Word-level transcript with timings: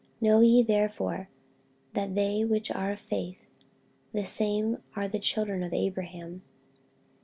48:003:007 0.19 0.21
Know 0.21 0.41
ye 0.41 0.63
therefore 0.63 1.29
that 1.93 2.15
they 2.15 2.43
which 2.43 2.71
are 2.71 2.89
of 2.91 2.99
faith, 2.99 3.45
the 4.11 4.25
same 4.25 4.79
are 4.95 5.07
the 5.07 5.19
children 5.19 5.61
of 5.61 5.73
Abraham. 5.75 6.41